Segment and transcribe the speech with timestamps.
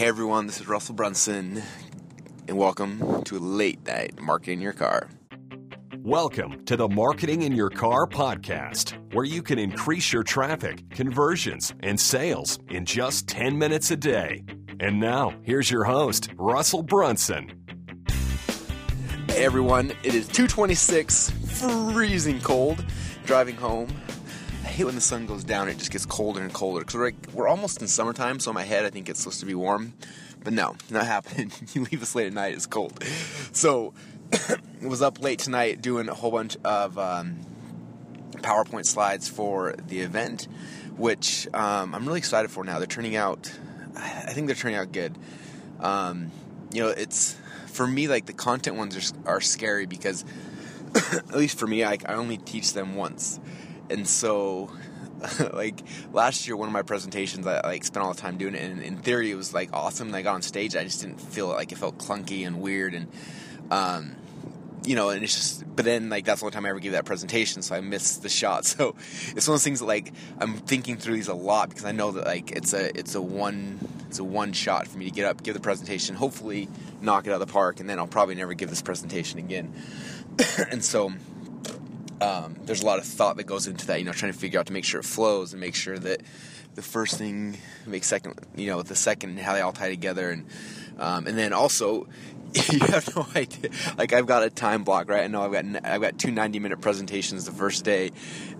[0.00, 1.62] Hey everyone, this is Russell Brunson,
[2.48, 5.10] and welcome to Late Night Marketing Your Car.
[5.98, 11.74] Welcome to the Marketing in Your Car podcast, where you can increase your traffic, conversions,
[11.80, 14.42] and sales in just 10 minutes a day.
[14.80, 17.62] And now, here's your host, Russell Brunson.
[19.28, 22.82] Hey everyone, it is 226, freezing cold,
[23.26, 23.88] driving home.
[24.70, 26.78] I hate when the sun goes down, it just gets colder and colder.
[26.78, 29.40] Because we're, like, we're almost in summertime, so in my head I think it's supposed
[29.40, 29.94] to be warm.
[30.44, 31.50] But no, not happening.
[31.74, 33.02] you leave us late at night, it's cold.
[33.50, 33.94] So,
[34.80, 37.40] was up late tonight doing a whole bunch of um,
[38.36, 40.46] PowerPoint slides for the event,
[40.96, 42.78] which um, I'm really excited for now.
[42.78, 43.52] They're turning out,
[43.96, 45.18] I think they're turning out good.
[45.80, 46.30] Um,
[46.72, 50.24] you know, it's for me like the content ones are, are scary because,
[50.94, 53.40] at least for me, I, I only teach them once,
[53.90, 54.70] and so
[55.52, 55.80] like
[56.12, 58.82] last year one of my presentations i like spent all the time doing it and
[58.82, 61.48] in theory it was like awesome and i got on stage i just didn't feel
[61.48, 63.08] like it felt clunky and weird and
[63.70, 64.16] um,
[64.84, 66.92] you know, and it's just, but then like that's the only time I ever gave
[66.92, 68.64] that presentation, so I missed the shot.
[68.80, 68.94] So
[69.36, 71.92] it's one of those things that like I'm thinking through these a lot because I
[71.92, 73.78] know that like it's a it's a one
[74.08, 76.68] it's a one shot for me to get up, give the presentation, hopefully
[77.00, 79.72] knock it out of the park, and then I'll probably never give this presentation again.
[80.70, 81.12] and so
[82.20, 84.60] um, there's a lot of thought that goes into that, you know, trying to figure
[84.60, 86.22] out to make sure it flows and make sure that
[86.74, 90.30] the first thing makes second, you know, with the second how they all tie together,
[90.30, 90.46] and
[90.98, 92.06] um, and then also
[92.70, 93.70] you have no idea.
[93.96, 95.24] Like I've got a time block, right?
[95.24, 98.12] I know I've got I've got two 90 minute presentations the first day,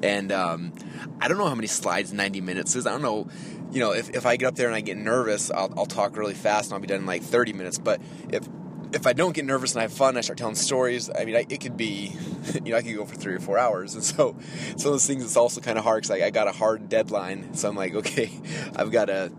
[0.02, 0.72] and um,
[1.20, 2.86] I don't know how many slides 90 minutes is.
[2.86, 3.28] I don't know.
[3.72, 6.17] You know, if, if I get up there and I get nervous, I'll, I'll talk
[6.17, 7.78] really fast and I'll be done in like 30 minutes.
[7.78, 8.45] But if
[8.92, 11.10] if I don't get nervous and I have fun, I start telling stories.
[11.16, 12.16] I mean, I, it could be,
[12.55, 13.94] you know, I could go for three or four hours.
[13.94, 14.36] And so,
[14.77, 17.55] some of those things, it's also kind of hard because I got a hard deadline.
[17.55, 18.30] So I'm like, okay,
[18.77, 19.33] I've got to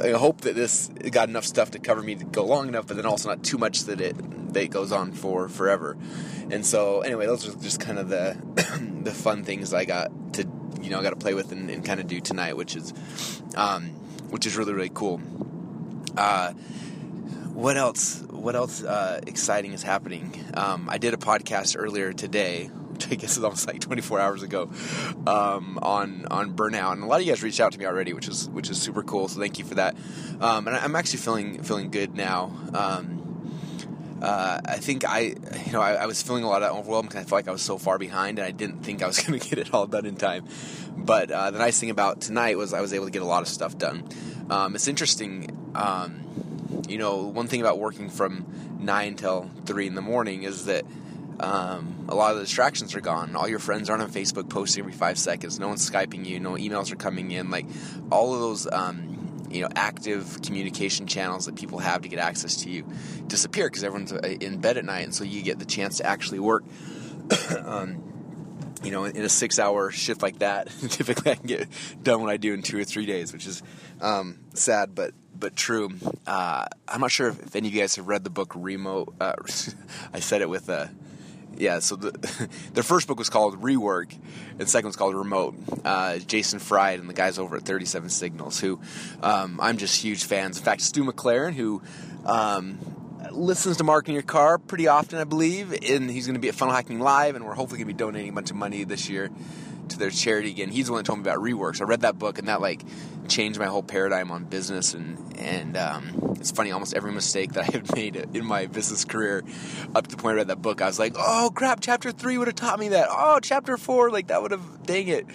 [0.00, 2.96] I hope that this got enough stuff to cover me to go long enough, but
[2.96, 4.16] then also not too much that it
[4.52, 5.96] that it goes on for forever.
[6.50, 8.36] And so, anyway, those are just kind of the
[9.02, 10.48] the fun things I got to
[10.80, 12.92] you know I got to play with and, and kind of do tonight, which is
[13.54, 13.88] um,
[14.30, 15.20] which is really really cool.
[16.16, 16.52] Uh,
[17.54, 18.20] what else?
[18.30, 20.44] What else uh, exciting is happening?
[20.54, 24.42] Um, I did a podcast earlier today which I guess is almost like 24 hours
[24.42, 24.70] ago,
[25.26, 26.92] um, on on burnout.
[26.92, 28.80] And a lot of you guys reached out to me already, which is which is
[28.80, 29.28] super cool.
[29.28, 29.96] So thank you for that.
[30.40, 32.56] Um, and I'm actually feeling feeling good now.
[32.74, 33.22] Um,
[34.22, 35.34] uh, I think I,
[35.66, 37.50] you know, I, I, was feeling a lot of overwhelmed because I felt like I
[37.50, 39.88] was so far behind, and I didn't think I was going to get it all
[39.88, 40.44] done in time.
[40.96, 43.42] But uh, the nice thing about tonight was I was able to get a lot
[43.42, 44.04] of stuff done.
[44.48, 46.21] Um, it's interesting, um,
[46.88, 48.46] you know, one thing about working from
[48.80, 50.84] nine till three in the morning is that
[51.40, 53.34] um, a lot of the distractions are gone.
[53.36, 55.58] All your friends aren't on Facebook posting every five seconds.
[55.58, 56.40] No one's skyping you.
[56.40, 57.50] No emails are coming in.
[57.50, 57.66] Like
[58.10, 62.62] all of those, um, you know, active communication channels that people have to get access
[62.62, 62.84] to you
[63.26, 66.06] disappear because everyone's uh, in bed at night, and so you get the chance to
[66.06, 66.64] actually work.
[67.64, 68.11] um,
[68.82, 71.68] you know, in a six-hour shift like that, typically I can get
[72.02, 73.62] done what I do in two or three days, which is
[74.00, 75.90] um, sad, but but true.
[76.26, 79.14] Uh, I'm not sure if, any of you guys have read the book Remote.
[79.20, 79.34] Uh,
[80.12, 80.90] I said it with a
[81.56, 85.54] yeah, so the their first book was called Rework, and the second was called Remote.
[85.84, 88.80] Uh, Jason Fried and the guys over at 37 Signals, who
[89.22, 90.58] um, I'm just huge fans.
[90.58, 91.82] In fact, Stu McLaren, who
[92.24, 92.78] um,
[93.30, 96.48] listens to Marketing in Your Car pretty often, I believe, and he's going to be
[96.48, 98.84] at Funnel Hacking Live, and we're hopefully going to be donating a bunch of money
[98.84, 99.30] this year
[99.88, 100.70] to their charity again.
[100.70, 101.80] He's the one that told me about reworks.
[101.80, 102.82] I read that book, and that like
[103.28, 104.94] changed my whole paradigm on business.
[104.94, 109.04] And and um, it's funny, almost every mistake that I have made in my business
[109.04, 109.44] career,
[109.94, 112.38] up to the point I read that book, I was like, oh crap, chapter three
[112.38, 113.08] would have taught me that.
[113.10, 115.26] Oh, chapter four, like that would have, dang it.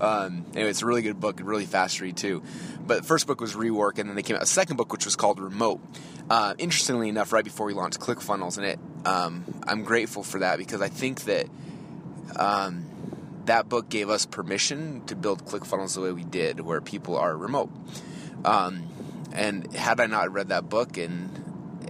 [0.00, 2.42] Um, anyway, it's a really good book really fast read too.
[2.86, 5.04] But the first book was Rework, and then they came out a second book, which
[5.04, 5.80] was called Remote.
[6.28, 10.58] Uh, interestingly enough, right before we launched ClickFunnels, and it, um, I'm grateful for that
[10.58, 11.46] because I think that
[12.36, 12.86] um,
[13.46, 17.36] that book gave us permission to build ClickFunnels the way we did, where people are
[17.36, 17.70] remote.
[18.44, 18.88] Um,
[19.32, 21.39] and had I not read that book and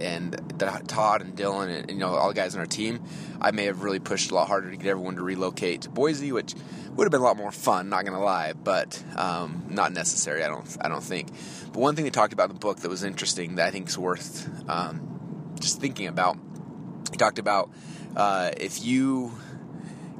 [0.01, 3.03] and Todd and Dylan and, you know all the guys on our team,
[3.39, 6.31] I may have really pushed a lot harder to get everyone to relocate to Boise,
[6.31, 6.53] which
[6.95, 7.89] would have been a lot more fun.
[7.89, 10.43] Not gonna lie, but um, not necessary.
[10.43, 10.77] I don't.
[10.81, 11.29] I don't think.
[11.73, 13.87] But one thing they talked about in the book that was interesting that I think
[13.87, 16.37] is worth um, just thinking about.
[17.11, 17.71] He talked about
[18.15, 19.31] uh, if you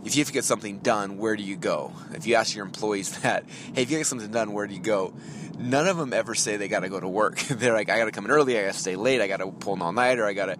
[0.03, 1.94] if you have to get something done, where do you go?
[2.13, 4.81] If you ask your employees that, hey, if you get something done, where do you
[4.81, 5.13] go?
[5.57, 7.39] None of them ever say they got to go to work.
[7.50, 9.38] They're like, I got to come in early, I got to stay late, I got
[9.38, 10.57] to pull an all nighter, I got to,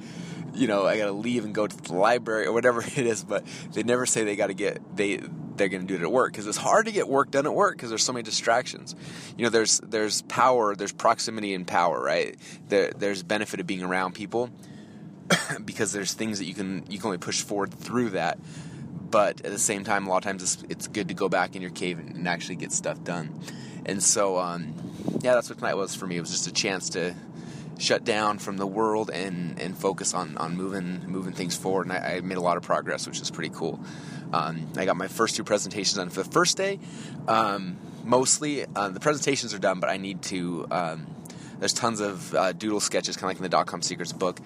[0.54, 3.24] you know, I got to leave and go to the library or whatever it is.
[3.24, 5.20] But they never say they got to get they
[5.56, 7.54] they're going to do it at work because it's hard to get work done at
[7.54, 8.96] work because there's so many distractions.
[9.38, 12.36] You know, there's there's power, there's proximity and power, right?
[12.70, 14.50] There, there's benefit of being around people
[15.66, 18.40] because there's things that you can you can only push forward through that.
[19.12, 21.56] But at the same time, a lot of times it's, it's good to go back
[21.56, 23.40] in your cave and, and actually get stuff done.
[23.86, 24.74] And so, um,
[25.22, 26.18] yeah, that's what tonight was for me.
[26.18, 27.14] It was just a chance to
[27.78, 31.88] shut down from the world and, and focus on, on moving moving things forward.
[31.88, 33.80] And I, I made a lot of progress, which is pretty cool.
[34.32, 36.80] Um, I got my first two presentations done for the first day.
[37.28, 40.68] Um, mostly, uh, the presentations are done, but I need to.
[40.72, 41.08] Um,
[41.60, 44.40] there's tons of uh, doodle sketches, kind of like in the DotCom Secrets book.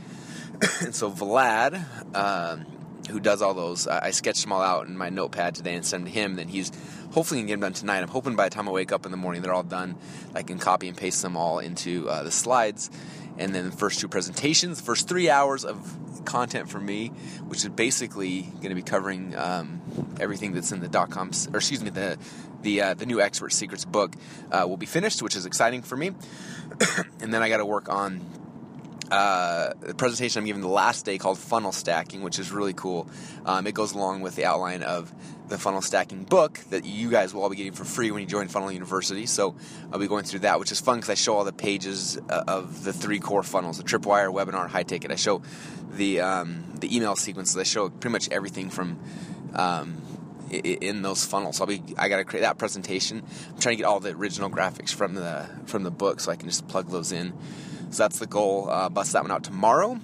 [0.82, 1.76] and so Vlad,
[2.16, 2.66] um,
[3.10, 6.06] who does all those, I sketched them all out in my notepad today and sent
[6.06, 6.36] them to him.
[6.36, 6.72] Then he's
[7.12, 8.00] hopefully gonna get them done tonight.
[8.00, 9.96] I'm hoping by the time I wake up in the morning, they're all done.
[10.34, 12.90] I can copy and paste them all into uh, the slides.
[13.38, 17.10] And then the first two presentations, the first three hours of content for me,
[17.48, 19.82] which is basically going to be covering um,
[20.20, 22.18] everything that's in the dot com, or excuse me, the
[22.62, 24.14] the uh, the new Expert Secrets book
[24.52, 26.08] uh, will be finished, which is exciting for me.
[27.22, 28.22] and then I got to work on
[29.12, 33.08] uh, the presentation I'm giving the last day called Funnel Stacking, which is really cool.
[33.46, 35.14] Um, it goes along with the outline of
[35.48, 38.28] the funnel stacking book that you guys will all be getting for free when you
[38.28, 39.28] join Funnel University.
[39.28, 39.56] So
[39.92, 42.44] I'll be going through that, which is fun because I show all the pages uh,
[42.48, 45.12] of the three core funnels: the Tripwire, Webinar, High Ticket.
[45.12, 45.44] I show
[45.92, 47.56] the um, the email sequences.
[47.58, 49.00] I show pretty much everything from
[49.54, 50.02] um,
[50.50, 51.58] in those funnels.
[51.58, 53.24] So I'll be I got to create that presentation.
[53.50, 56.36] I'm trying to get all the original graphics from the from the book so I
[56.36, 57.34] can just plug those in.
[57.96, 58.70] So that's the goal.
[58.70, 59.98] Uh, bust that one out tomorrow.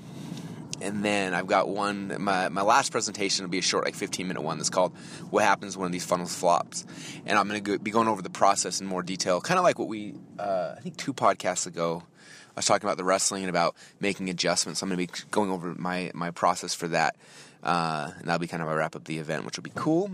[0.80, 4.30] And then I've got one, my, my last presentation will be a short, like 15
[4.30, 4.96] minute one that's called
[5.30, 6.86] What Happens When These Funnels Flops.
[7.26, 9.78] And I'm going to be going over the process in more detail, kind of like
[9.78, 13.50] what we, uh, I think two podcasts ago, I was talking about the wrestling and
[13.50, 14.82] about making adjustments.
[14.82, 17.18] I'm going to be going over my, my process for that.
[17.62, 20.12] Uh, and that'll be kind of a wrap up the event, which will be cool.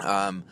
[0.00, 0.42] Um,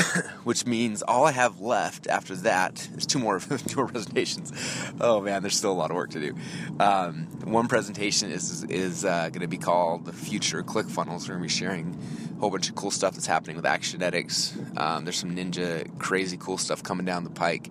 [0.44, 4.52] which means all I have left after that is two more two presentations.
[5.00, 6.36] Oh man, there's still a lot of work to do.
[6.80, 11.22] Um, one presentation is is uh, going to be called the future ClickFunnels.
[11.22, 11.98] We're going to be sharing
[12.36, 14.78] a whole bunch of cool stuff that's happening with Actionetics.
[14.78, 17.70] Um, there's some ninja crazy cool stuff coming down the pike.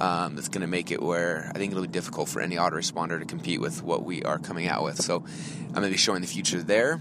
[0.00, 3.18] Um, that's going to make it where I think it'll be difficult for any autoresponder
[3.18, 5.02] to compete with what we are coming out with.
[5.02, 7.00] So I'm going to be showing the future there.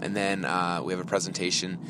[0.00, 1.80] And then uh, we have a presentation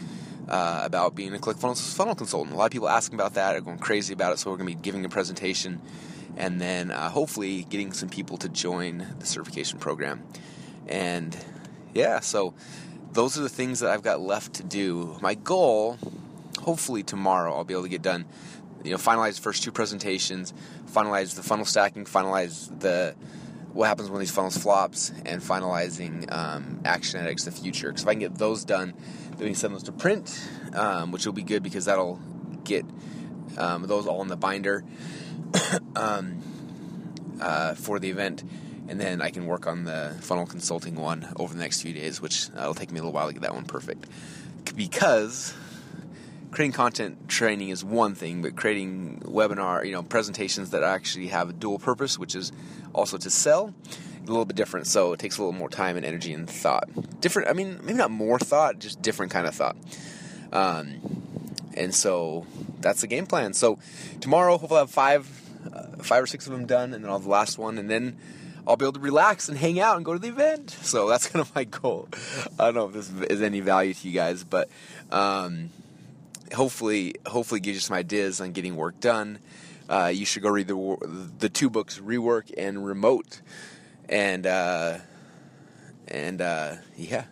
[0.49, 2.55] uh, about being a ClickFunnels funnel consultant.
[2.55, 4.71] A lot of people asking about that are going crazy about it, so we're going
[4.71, 5.81] to be giving a presentation
[6.37, 10.23] and then uh, hopefully getting some people to join the certification program.
[10.87, 11.37] And
[11.95, 12.55] yeah, so
[13.13, 15.19] those are the things that I've got left to do.
[15.21, 15.99] My goal,
[16.61, 18.25] hopefully tomorrow, I'll be able to get done.
[18.85, 20.55] You know, finalize the first two presentations,
[20.91, 23.17] finalize the funnel stacking, finalize the
[23.79, 27.91] what happens when these funnels flops, and finalizing um, Actionetics the future.
[27.91, 28.93] Because if I can get those done,
[29.31, 32.21] then we can send those to print, um, which will be good because that'll
[32.65, 32.85] get
[33.57, 34.83] um, those all in the binder
[35.95, 36.43] um,
[37.41, 38.43] uh, for the event.
[38.89, 42.21] And then I can work on the funnel consulting one over the next few days,
[42.21, 44.07] which uh, will take me a little while to get that one perfect.
[44.75, 45.55] Because
[46.51, 51.51] creating content training is one thing, but creating webinar, you know, presentations that actually have
[51.51, 52.53] a dual purpose, which is
[52.95, 53.75] also to sell,
[54.23, 54.87] a little bit different.
[54.87, 56.89] So it takes a little more time and energy and thought.
[57.21, 57.49] Different.
[57.49, 59.77] I mean, maybe not more thought, just different kind of thought.
[60.53, 61.23] Um,
[61.75, 62.47] and so
[62.81, 63.53] that's the game plan.
[63.53, 63.79] So
[64.21, 65.29] tomorrow, hopefully, I'll have five,
[65.73, 67.91] uh, five or six of them done, and then I'll have the last one, and
[67.91, 68.17] then
[68.67, 70.77] I'll be able to relax and hang out and go to the event.
[70.83, 72.09] So that's kind of my goal.
[72.59, 74.69] I don't know if this is any value to you guys, but.
[75.11, 75.71] Um,
[76.55, 79.39] hopefully hopefully gives you some ideas on getting work done.
[79.89, 83.41] Uh, you should go read the the two books, Rework and Remote,
[84.09, 84.99] and uh,
[86.09, 87.25] and uh, yeah,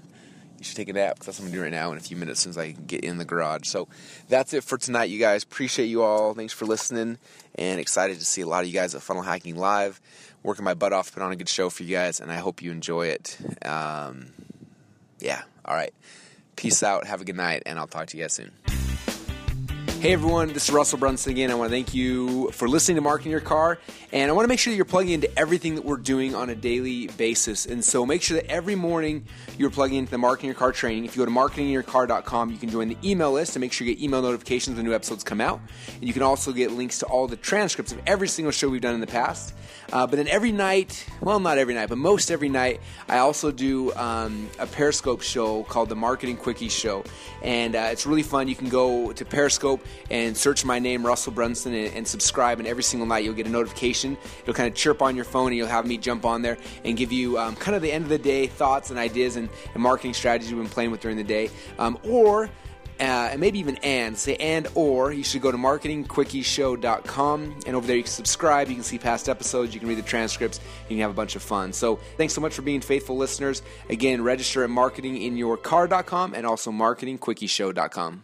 [0.58, 2.16] you should take a nap because that's what I'm doing right now in a few
[2.16, 3.68] minutes as soon as I get in the garage.
[3.68, 3.88] So
[4.28, 5.42] that's it for tonight, you guys.
[5.42, 6.32] Appreciate you all.
[6.34, 7.18] Thanks for listening,
[7.56, 10.00] and excited to see a lot of you guys at Funnel Hacking Live.
[10.42, 12.62] Working my butt off put on a good show for you guys, and I hope
[12.62, 13.36] you enjoy it.
[13.64, 14.28] Um,
[15.18, 15.92] yeah, all right.
[16.54, 17.06] Peace out.
[17.06, 18.52] Have a good night, and I'll talk to you guys soon.
[19.98, 21.50] Hey everyone, this is Russell Brunson again.
[21.50, 23.78] I want to thank you for listening to Marketing Your Car,
[24.12, 26.50] and I want to make sure that you're plugging into everything that we're doing on
[26.50, 27.64] a daily basis.
[27.64, 29.24] And so make sure that every morning
[29.56, 31.06] you're plugging into the Marketing Your Car training.
[31.06, 33.94] If you go to marketingyourcar.com, you can join the email list and make sure you
[33.94, 35.60] get email notifications when new episodes come out.
[35.94, 38.82] And you can also get links to all the transcripts of every single show we've
[38.82, 39.54] done in the past.
[39.92, 43.50] Uh, but then every night, well, not every night, but most every night, I also
[43.50, 47.04] do um, a Periscope show called the Marketing Quickie Show.
[47.42, 48.46] And uh, it's really fun.
[48.46, 52.58] You can go to Periscope and search my name, Russell Brunson, and, and subscribe.
[52.58, 54.16] And every single night you'll get a notification.
[54.42, 56.96] It'll kind of chirp on your phone, and you'll have me jump on there and
[56.96, 59.82] give you um, kind of the end of the day thoughts and ideas and, and
[59.82, 61.50] marketing strategies we've been playing with during the day.
[61.78, 62.48] Um, or
[62.98, 67.86] uh, and maybe even and say and or you should go to marketingquickieshow.com and over
[67.86, 70.96] there you can subscribe you can see past episodes you can read the transcripts you
[70.96, 74.22] can have a bunch of fun so thanks so much for being faithful listeners again
[74.22, 78.22] register at marketinginyourcar.com and also marketingquickieshow.com